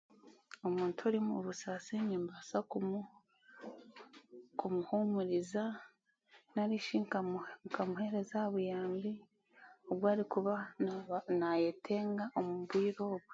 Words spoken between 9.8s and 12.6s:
obwarikuba naayetenga mu